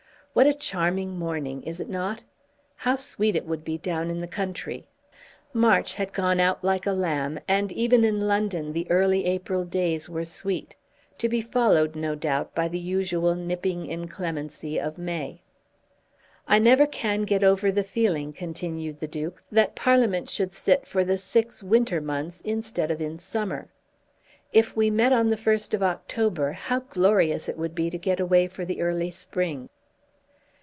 [0.33, 2.23] What a charming morning; is it not?
[2.77, 4.87] How sweet it would be down in the country."
[5.51, 10.09] March had gone out like a lamb, and even in London the early April days
[10.09, 10.77] were sweet,
[11.17, 15.41] to be followed, no doubt, by the usual nipping inclemency of May.
[16.47, 21.03] "I never can get over the feeling," continued the Duke, "that Parliament should sit for
[21.03, 23.67] the six winter months, instead of in summer.
[24.53, 28.21] If we met on the first of October, how glorious it would be to get
[28.21, 29.67] away for the early spring!"